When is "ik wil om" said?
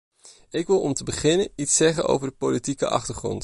0.49-0.93